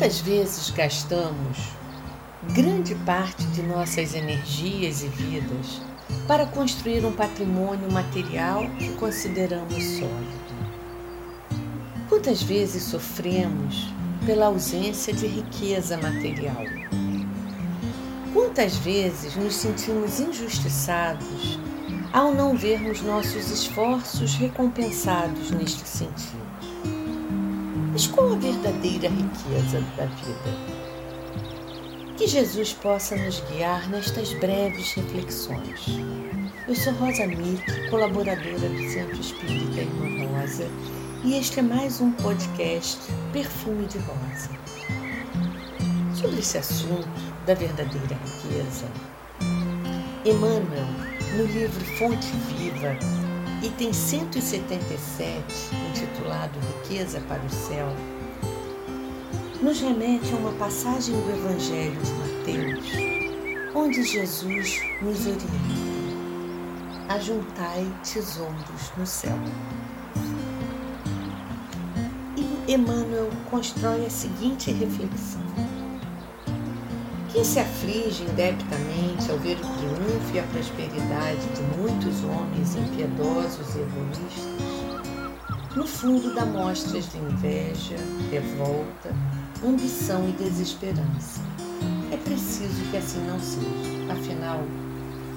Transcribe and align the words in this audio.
Quantas 0.00 0.20
vezes 0.20 0.70
gastamos 0.70 1.58
grande 2.54 2.94
parte 3.04 3.44
de 3.48 3.62
nossas 3.62 4.14
energias 4.14 5.02
e 5.02 5.08
vidas 5.08 5.82
para 6.26 6.46
construir 6.46 7.04
um 7.04 7.12
patrimônio 7.12 7.92
material 7.92 8.62
que 8.78 8.88
consideramos 8.94 9.84
sólido? 9.84 10.40
Quantas 12.08 12.42
vezes 12.42 12.84
sofremos 12.84 13.92
pela 14.24 14.46
ausência 14.46 15.12
de 15.12 15.26
riqueza 15.26 15.98
material? 15.98 16.64
Quantas 18.32 18.76
vezes 18.76 19.36
nos 19.36 19.54
sentimos 19.54 20.18
injustiçados 20.18 21.60
ao 22.10 22.32
não 22.32 22.56
vermos 22.56 23.02
nossos 23.02 23.50
esforços 23.50 24.34
recompensados 24.34 25.50
neste 25.50 25.86
sentido? 25.86 26.39
Mas 28.00 28.06
qual 28.06 28.32
a 28.32 28.36
verdadeira 28.36 29.10
riqueza 29.10 29.78
da 29.94 30.06
vida? 30.06 30.56
Que 32.16 32.26
Jesus 32.26 32.72
possa 32.72 33.14
nos 33.14 33.40
guiar 33.40 33.90
nestas 33.90 34.32
breves 34.32 34.94
reflexões. 34.94 35.84
Eu 36.66 36.74
sou 36.74 36.94
Rosa 36.94 37.26
Mick, 37.26 37.90
colaboradora 37.90 38.70
do 38.70 38.90
Centro 38.90 39.20
Espírita 39.20 39.82
Irmã 39.82 40.40
Rosa, 40.40 40.66
e 41.24 41.36
este 41.36 41.58
é 41.58 41.62
mais 41.62 42.00
um 42.00 42.10
podcast 42.12 42.98
Perfume 43.34 43.84
de 43.84 43.98
Rosa. 43.98 44.48
Sobre 46.14 46.38
esse 46.38 46.56
assunto 46.56 47.06
da 47.44 47.52
verdadeira 47.52 48.16
riqueza, 48.24 48.86
Emmanuel, 50.24 50.86
no 51.36 51.44
livro 51.44 51.84
Fonte 51.98 52.28
Viva, 52.48 52.96
item 53.62 53.92
177, 53.92 55.74
intitulado 55.90 56.58
Riqueza 56.60 57.20
para 57.28 57.44
o 57.44 57.50
Céu, 57.50 57.88
nos 59.60 59.80
remete 59.80 60.32
a 60.32 60.36
uma 60.36 60.52
passagem 60.52 61.14
do 61.14 61.30
Evangelho 61.30 62.00
de 62.00 62.12
Mateus, 62.12 62.86
onde 63.74 64.02
Jesus 64.02 64.80
nos 65.02 65.20
orienta: 65.26 65.44
Ajuntai 67.10 67.86
tesouros 68.02 68.92
no 68.96 69.06
céu. 69.06 69.38
E 72.36 72.72
Emmanuel 72.72 73.28
constrói 73.50 74.06
a 74.06 74.10
seguinte 74.10 74.72
reflexão: 74.72 75.42
quem 77.32 77.44
se 77.44 77.60
aflige 77.60 78.24
indebitamente 78.24 79.30
ao 79.30 79.38
ver 79.38 79.56
o 79.56 79.60
triunfo 79.60 80.34
e 80.34 80.40
a 80.40 80.42
prosperidade 80.44 81.46
de 81.54 81.62
muitos 81.78 82.24
homens 82.24 82.74
impiedosos 82.74 83.74
e 83.76 83.80
egoístas, 83.80 84.80
no 85.76 85.86
fundo 85.86 86.34
dá 86.34 86.44
mostras 86.44 87.08
de 87.12 87.18
inveja, 87.18 87.96
revolta, 88.30 89.14
ambição 89.64 90.28
e 90.28 90.32
desesperança. 90.32 91.40
É 92.10 92.16
preciso 92.16 92.82
que 92.90 92.96
assim 92.96 93.20
não 93.20 93.38
seja. 93.38 94.12
Afinal, 94.12 94.60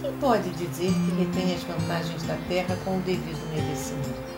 quem 0.00 0.12
pode 0.14 0.50
dizer 0.50 0.92
que 0.92 1.24
retém 1.24 1.54
as 1.54 1.62
vantagens 1.62 2.22
da 2.24 2.36
terra 2.48 2.76
com 2.84 2.98
o 2.98 3.00
devido 3.02 3.38
merecimento? 3.54 4.36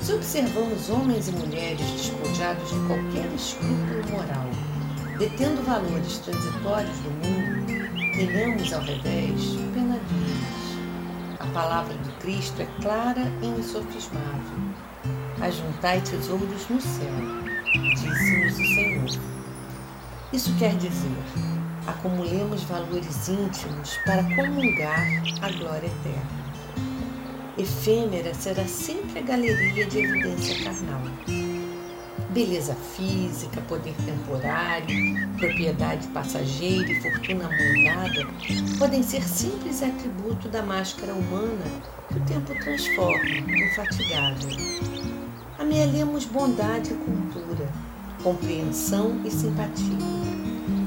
Se 0.00 0.14
observamos 0.14 0.88
homens 0.88 1.28
e 1.28 1.32
mulheres 1.32 1.86
despojados 1.90 2.70
de 2.70 2.78
qualquer 2.86 3.30
escrúpulo 3.34 4.10
moral, 4.10 4.48
detendo 5.18 5.60
valores 5.62 6.18
transitórios 6.18 6.96
do 6.98 7.10
mundo, 7.10 7.66
tenhamos 8.14 8.72
ao 8.72 8.80
revés 8.82 9.56
penadinhos. 9.74 10.78
A 11.40 11.46
palavra 11.46 11.92
do 11.94 12.12
Cristo 12.20 12.62
é 12.62 12.66
clara 12.80 13.22
e 13.42 13.46
insofismável. 13.46 14.58
Ajuntai 15.40 16.00
tesouros 16.02 16.68
no 16.68 16.80
céu, 16.80 17.12
disse-nos 17.72 18.52
o 18.52 18.56
Senhor. 18.56 19.22
Isso 20.32 20.54
quer 20.56 20.76
dizer, 20.76 21.10
acumulemos 21.86 22.62
valores 22.64 23.28
íntimos 23.28 23.98
para 24.04 24.22
comungar 24.22 25.04
a 25.42 25.50
glória 25.50 25.86
eterna. 25.86 26.48
Efêmera 27.56 28.32
será 28.34 28.64
sempre 28.66 29.18
a 29.18 29.22
galeria 29.22 29.84
de 29.86 29.98
evidência 29.98 30.62
carnal 30.62 31.00
beleza 32.30 32.74
física, 32.74 33.60
poder 33.62 33.94
temporário, 34.04 35.28
propriedade 35.38 36.06
passageira 36.08 36.90
e 36.90 37.00
fortuna 37.00 37.48
moldada 37.48 38.26
podem 38.78 39.02
ser 39.02 39.22
simples 39.22 39.82
atributo 39.82 40.48
da 40.48 40.62
máscara 40.62 41.14
humana 41.14 41.64
que 42.08 42.18
o 42.18 42.24
tempo 42.24 42.54
transforma, 42.62 43.24
infatigável. 43.28 44.50
Amealhemos 45.58 46.24
bondade 46.26 46.92
e 46.92 46.94
cultura, 46.94 47.68
compreensão 48.22 49.20
e 49.24 49.30
simpatia. 49.30 50.28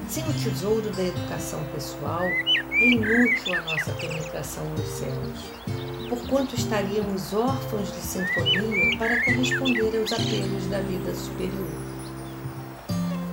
Sem 0.08 0.24
o 0.24 0.34
tesouro 0.34 0.90
da 0.92 1.04
educação 1.04 1.64
pessoal, 1.74 2.24
é 2.24 2.88
inútil 2.88 3.56
a 3.56 3.62
nossa 3.62 3.92
penetração 3.94 4.66
nos 4.72 4.88
céus 4.88 6.01
porquanto 6.12 6.56
estaríamos 6.56 7.34
órfãos 7.34 7.90
de 7.94 8.02
sintonia 8.02 8.98
para 9.00 9.24
corresponder 9.24 9.98
aos 9.98 10.12
apelos 10.12 10.68
da 10.68 10.82
vida 10.82 11.16
superior. 11.16 11.70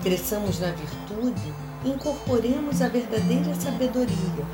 Cresçamos 0.01 0.61
na 0.61 0.71
virtude 0.71 1.53
e 1.85 1.89
incorporemos 1.89 2.81
a 2.81 2.87
verdadeira 2.87 3.53
sabedoria, 3.57 4.47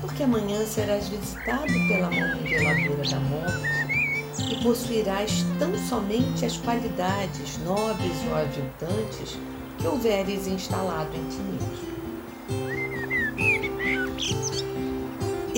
porque 0.00 0.22
amanhã 0.22 0.64
serás 0.64 1.10
visitado 1.10 1.70
pela 1.88 2.10
mão 2.10 2.42
reveladora 2.42 3.06
da 3.06 3.20
morte 3.20 4.50
e 4.50 4.62
possuirás 4.62 5.44
tão 5.58 5.76
somente 5.76 6.46
as 6.46 6.56
qualidades 6.56 7.58
nobres 7.58 8.16
ou 8.30 8.34
aviltantes 8.34 9.36
que 9.76 9.86
houveres 9.86 10.46
instalado 10.46 11.14
em 11.14 11.28
ti 11.28 11.36
mesmo. 11.36 11.87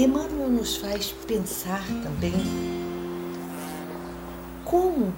Emmanuel 0.01 0.49
nos 0.49 0.77
faz 0.77 1.15
pensar 1.27 1.85
também 2.03 2.33
como 4.65 5.13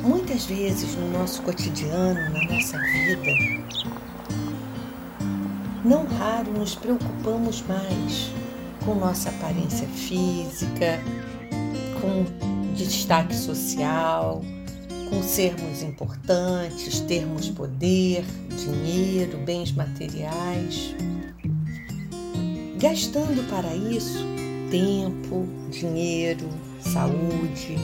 muitas 0.00 0.46
vezes 0.46 0.94
no 0.94 1.10
nosso 1.10 1.42
cotidiano, 1.42 2.14
na 2.14 2.44
nossa 2.44 2.78
vida, 2.78 3.30
não 5.84 6.06
raro 6.06 6.50
nos 6.50 6.74
preocupamos 6.74 7.62
mais 7.68 8.30
com 8.86 8.94
nossa 8.94 9.28
aparência 9.28 9.86
física, 9.88 10.98
com 12.00 12.24
destaque 12.74 13.36
social, 13.36 14.40
com 15.10 15.22
sermos 15.22 15.82
importantes, 15.82 17.00
termos 17.00 17.50
poder, 17.50 18.24
dinheiro, 18.56 19.36
bens 19.44 19.72
materiais 19.72 20.94
gastando 22.84 23.42
para 23.48 23.74
isso 23.74 24.26
tempo, 24.70 25.48
dinheiro, 25.70 26.46
saúde, 26.80 27.76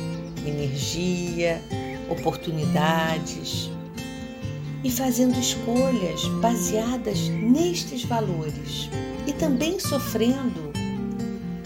energia, 0.46 1.58
oportunidades 2.10 3.70
e 4.84 4.90
fazendo 4.90 5.40
escolhas 5.40 6.22
baseadas 6.42 7.30
nestes 7.30 8.04
valores 8.04 8.90
e 9.26 9.32
também 9.32 9.80
sofrendo 9.80 10.70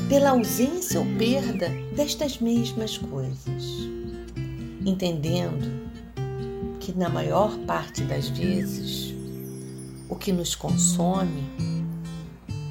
pela 0.09 0.31
ausência 0.31 1.01
ou 1.01 1.07
perda 1.19 1.69
destas 1.97 2.39
mesmas 2.39 2.99
coisas, 2.99 3.65
entendendo 4.87 5.73
que 6.79 6.97
na 6.97 7.09
maior 7.09 7.59
parte 7.67 8.03
das 8.03 8.29
vezes 8.29 9.13
o 10.09 10.15
que 10.15 10.31
nos 10.31 10.55
consome 10.55 11.74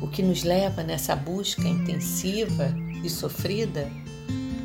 o 0.04 0.08
que 0.10 0.22
nos 0.22 0.44
leva 0.44 0.84
nessa 0.84 1.16
busca 1.16 1.66
intensiva 1.66 2.76
e 3.02 3.10
sofrida 3.10 3.90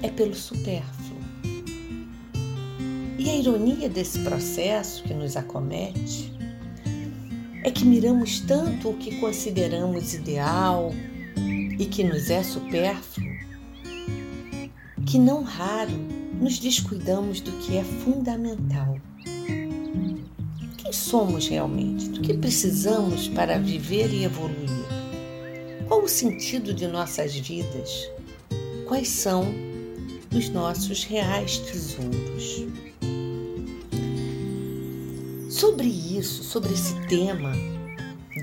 é 0.02 0.10
pelo 0.10 0.34
supérfluo. 0.34 1.16
E 3.16 3.30
a 3.30 3.36
ironia 3.36 3.88
desse 3.88 4.18
processo 4.18 5.04
que 5.04 5.14
nos 5.14 5.36
acomete 5.36 6.32
é 7.62 7.70
que 7.70 7.84
miramos 7.84 8.40
tanto 8.40 8.90
o 8.90 8.94
que 8.94 9.20
consideramos 9.20 10.12
ideal 10.12 10.92
e 11.78 11.86
que 11.86 12.02
nos 12.02 12.30
é 12.30 12.42
supérfluo, 12.42 13.28
que 15.06 15.20
não 15.20 15.44
raro 15.44 15.96
nos 16.40 16.58
descuidamos 16.58 17.40
do 17.40 17.52
que 17.58 17.76
é 17.76 17.84
fundamental. 17.84 18.98
Quem 20.78 20.92
somos 20.92 21.46
realmente? 21.46 22.08
Do 22.08 22.22
que 22.22 22.34
precisamos 22.34 23.28
para 23.28 23.56
viver 23.56 24.12
e 24.12 24.24
evoluir? 24.24 24.97
O 26.08 26.10
sentido 26.10 26.72
de 26.72 26.86
nossas 26.86 27.36
vidas? 27.36 28.10
Quais 28.86 29.08
são 29.08 29.44
os 30.34 30.48
nossos 30.48 31.04
reais 31.04 31.58
tesouros? 31.58 32.66
Sobre 35.50 35.86
isso, 35.86 36.42
sobre 36.44 36.72
esse 36.72 36.94
tema 37.08 37.52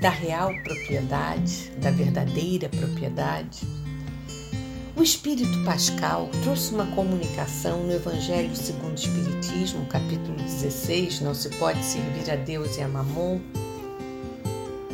da 0.00 0.10
real 0.10 0.54
propriedade, 0.62 1.72
da 1.82 1.90
verdadeira 1.90 2.68
propriedade, 2.68 3.66
O 4.94 5.02
Espírito 5.02 5.64
Pascal 5.64 6.30
trouxe 6.44 6.72
uma 6.72 6.86
comunicação 6.94 7.82
no 7.82 7.92
Evangelho 7.92 8.54
segundo 8.54 8.92
o 8.92 8.94
Espiritismo, 8.94 9.84
capítulo 9.86 10.36
16, 10.36 11.20
Não 11.20 11.34
se 11.34 11.48
pode 11.58 11.84
servir 11.84 12.30
a 12.30 12.36
Deus 12.36 12.76
e 12.76 12.82
a 12.82 12.86
Mamon, 12.88 13.40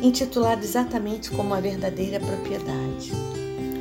intitulado 0.03 0.61
exatamente 0.61 1.31
como 1.31 1.53
a 1.53 1.61
verdadeira 1.61 2.19
propriedade, 2.19 3.13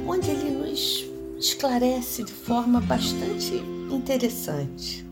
onde 0.07 0.31
ele 0.31 0.51
nos 0.51 1.05
esclarece 1.37 2.23
de 2.23 2.33
forma 2.33 2.81
bastante 2.81 3.57
interessante. 3.91 5.05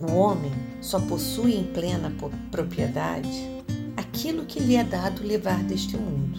O 0.00 0.12
homem 0.12 0.52
só 0.80 0.98
possui 0.98 1.56
em 1.56 1.64
plena 1.64 2.10
propriedade 2.50 3.28
aquilo 3.98 4.46
que 4.46 4.60
lhe 4.60 4.76
é 4.76 4.84
dado 4.84 5.22
levar 5.22 5.62
deste 5.62 5.94
mundo. 5.98 6.38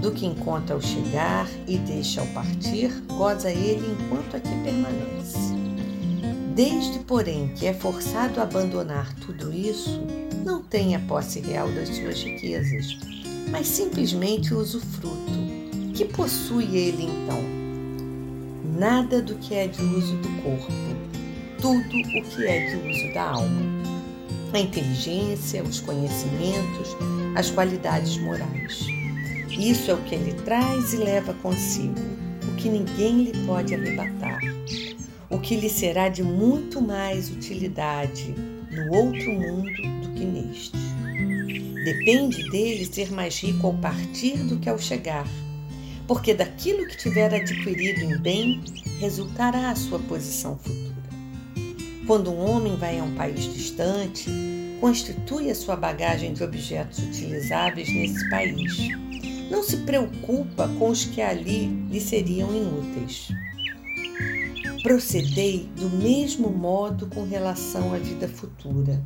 Do 0.00 0.10
que 0.10 0.24
encontra 0.24 0.74
ao 0.74 0.80
chegar 0.80 1.46
e 1.68 1.76
deixa 1.76 2.22
ao 2.22 2.26
partir, 2.28 2.90
goza 3.18 3.50
ele 3.50 3.86
enquanto 3.86 4.34
aqui 4.34 4.48
permanece. 4.64 5.49
Desde, 6.62 6.98
porém, 6.98 7.48
que 7.56 7.64
é 7.64 7.72
forçado 7.72 8.38
a 8.38 8.42
abandonar 8.42 9.14
tudo 9.14 9.50
isso, 9.50 9.98
não 10.44 10.62
tem 10.62 10.94
a 10.94 10.98
posse 10.98 11.40
real 11.40 11.72
das 11.72 11.88
suas 11.88 12.22
riquezas, 12.22 12.98
mas 13.50 13.66
simplesmente 13.66 14.52
o 14.52 14.58
usufruto. 14.58 15.32
Que 15.94 16.04
possui 16.04 16.76
ele 16.76 17.04
então? 17.04 17.42
Nada 18.78 19.22
do 19.22 19.36
que 19.36 19.54
é 19.54 19.68
de 19.68 19.82
uso 19.82 20.14
do 20.16 20.28
corpo, 20.42 20.70
tudo 21.62 21.96
o 21.96 22.24
que 22.28 22.46
é 22.46 22.66
de 22.66 22.90
uso 22.90 23.14
da 23.14 23.30
alma. 23.30 23.62
A 24.52 24.58
inteligência, 24.58 25.62
os 25.62 25.80
conhecimentos, 25.80 26.94
as 27.36 27.50
qualidades 27.50 28.18
morais. 28.18 28.86
Isso 29.48 29.90
é 29.90 29.94
o 29.94 30.02
que 30.02 30.14
ele 30.14 30.34
traz 30.42 30.92
e 30.92 30.98
leva 30.98 31.32
consigo, 31.32 31.94
o 32.52 32.54
que 32.56 32.68
ninguém 32.68 33.24
lhe 33.24 33.46
pode 33.46 33.74
arrebatar, 33.74 34.40
o 35.30 35.38
que 35.38 35.54
lhe 35.54 35.70
será 35.70 36.08
de 36.08 36.24
muito 36.24 36.82
mais 36.82 37.30
utilidade 37.30 38.34
no 38.70 38.92
outro 38.92 39.32
mundo 39.32 39.70
do 40.02 40.10
que 40.14 40.24
neste. 40.24 40.76
Depende 41.84 42.50
dele 42.50 42.84
ser 42.84 43.12
mais 43.12 43.38
rico 43.40 43.68
ao 43.68 43.74
partir 43.74 44.36
do 44.38 44.58
que 44.58 44.68
ao 44.68 44.78
chegar, 44.78 45.26
porque 46.06 46.34
daquilo 46.34 46.86
que 46.88 46.96
tiver 46.96 47.32
adquirido 47.32 48.00
em 48.00 48.18
bem 48.18 48.60
resultará 48.98 49.70
a 49.70 49.76
sua 49.76 50.00
posição 50.00 50.58
futura. 50.58 50.90
Quando 52.06 52.30
um 52.32 52.50
homem 52.50 52.76
vai 52.76 52.98
a 52.98 53.04
um 53.04 53.14
país 53.14 53.44
distante, 53.54 54.28
constitui 54.80 55.48
a 55.48 55.54
sua 55.54 55.76
bagagem 55.76 56.32
de 56.32 56.42
objetos 56.42 56.98
utilizáveis 56.98 57.88
nesse 57.88 58.28
país. 58.28 58.88
Não 59.48 59.62
se 59.62 59.76
preocupa 59.78 60.68
com 60.78 60.90
os 60.90 61.04
que 61.04 61.22
ali 61.22 61.66
lhe 61.88 62.00
seriam 62.00 62.54
inúteis. 62.54 63.28
Procedei 64.82 65.68
do 65.76 65.90
mesmo 65.90 66.48
modo 66.48 67.06
com 67.08 67.24
relação 67.24 67.92
à 67.92 67.98
vida 67.98 68.26
futura 68.26 69.02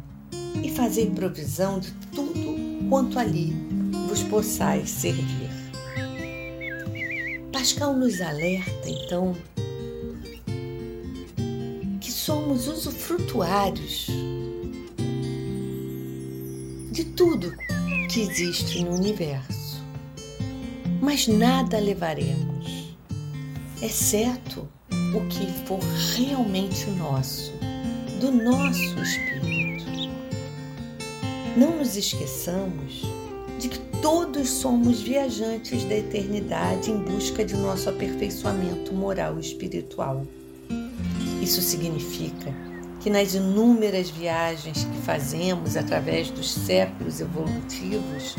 e 0.62 0.70
fazei 0.70 1.10
provisão 1.10 1.80
de 1.80 1.90
tudo 2.14 2.88
quanto 2.88 3.18
ali 3.18 3.52
vos 4.08 4.22
possais 4.22 4.88
servir. 4.88 5.50
Pascal 7.52 7.96
nos 7.96 8.20
alerta, 8.20 8.88
então, 8.88 9.34
que 12.00 12.12
somos 12.12 12.68
usufrutuários 12.68 14.06
de 16.92 17.04
tudo 17.04 17.52
que 18.08 18.20
existe 18.20 18.84
no 18.84 18.94
universo, 18.94 19.82
mas 21.02 21.26
nada 21.26 21.80
levaremos, 21.80 22.96
exceto 23.82 24.68
o 25.14 25.24
que 25.28 25.46
for 25.64 25.78
realmente 26.16 26.90
nosso, 26.90 27.52
do 28.20 28.32
nosso 28.32 28.98
espírito. 29.00 29.84
Não 31.56 31.78
nos 31.78 31.96
esqueçamos 31.96 33.02
de 33.60 33.68
que 33.68 33.78
todos 34.02 34.48
somos 34.48 35.00
viajantes 35.00 35.84
da 35.84 35.94
eternidade 35.94 36.90
em 36.90 36.98
busca 36.98 37.44
de 37.44 37.56
nosso 37.56 37.88
aperfeiçoamento 37.88 38.92
moral 38.92 39.36
e 39.38 39.40
espiritual. 39.40 40.26
Isso 41.40 41.62
significa 41.62 42.52
que 43.00 43.08
nas 43.08 43.34
inúmeras 43.34 44.10
viagens 44.10 44.82
que 44.84 44.98
fazemos 45.02 45.76
através 45.76 46.28
dos 46.30 46.50
séculos 46.50 47.20
evolutivos, 47.20 48.34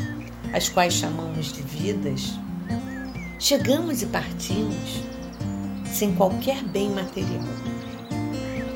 as 0.52 0.68
quais 0.68 0.92
chamamos 0.92 1.52
de 1.52 1.62
vidas, 1.62 2.32
chegamos 3.38 4.02
e 4.02 4.06
partimos 4.06 5.06
sem 5.96 6.14
qualquer 6.14 6.62
bem 6.62 6.90
material. 6.90 7.42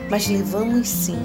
Mas 0.08 0.26
levamos 0.26 0.88
sim 0.88 1.18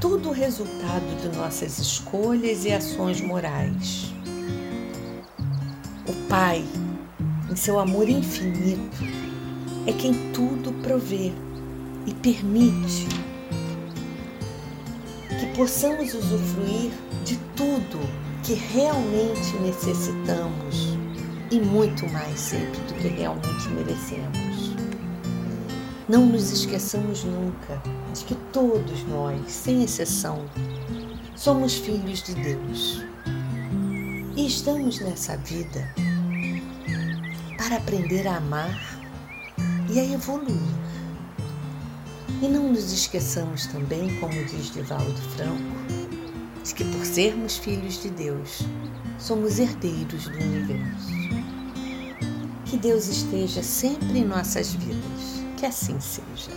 todo 0.00 0.30
o 0.30 0.32
resultado 0.32 1.20
de 1.20 1.36
nossas 1.36 1.78
escolhas 1.78 2.64
e 2.64 2.72
ações 2.72 3.20
morais. 3.20 4.10
O 6.08 6.28
Pai, 6.30 6.64
em 7.50 7.54
seu 7.54 7.78
amor 7.78 8.08
infinito, 8.08 9.04
é 9.86 9.92
quem 9.92 10.14
tudo 10.32 10.72
provê 10.82 11.30
e 12.06 12.14
permite 12.14 13.06
que 15.28 15.46
possamos 15.54 16.14
usufruir 16.14 16.90
de 17.22 17.36
tudo 17.54 18.00
que 18.42 18.54
realmente 18.54 19.56
necessitamos 19.60 20.96
e 21.50 21.60
muito 21.60 22.10
mais 22.10 22.40
sempre 22.40 22.80
do 22.80 22.94
que 22.94 23.08
realmente 23.08 23.68
merecemos. 23.68 24.51
Não 26.08 26.26
nos 26.26 26.50
esqueçamos 26.50 27.22
nunca 27.22 27.80
de 28.12 28.24
que 28.24 28.34
todos 28.52 29.04
nós, 29.04 29.40
sem 29.46 29.84
exceção, 29.84 30.44
somos 31.36 31.74
filhos 31.74 32.24
de 32.24 32.34
Deus. 32.34 33.04
E 34.36 34.44
estamos 34.44 34.98
nessa 34.98 35.36
vida 35.36 35.88
para 37.56 37.76
aprender 37.76 38.26
a 38.26 38.38
amar 38.38 39.00
e 39.88 40.00
a 40.00 40.04
evoluir. 40.04 40.56
E 42.42 42.48
não 42.48 42.72
nos 42.72 42.92
esqueçamos 42.92 43.66
também, 43.66 44.18
como 44.18 44.44
diz 44.46 44.72
Divaldo 44.72 45.20
Franco, 45.36 45.76
de 46.64 46.74
que 46.74 46.84
por 46.84 47.06
sermos 47.06 47.58
filhos 47.58 48.02
de 48.02 48.10
Deus, 48.10 48.62
somos 49.20 49.60
herdeiros 49.60 50.24
do 50.24 50.36
universo. 50.36 51.12
Que 52.64 52.76
Deus 52.76 53.06
esteja 53.06 53.62
sempre 53.62 54.18
em 54.18 54.24
nossas 54.24 54.72
vidas 54.72 55.41
que 55.62 55.66
assim 55.66 56.00
seja. 56.00 56.50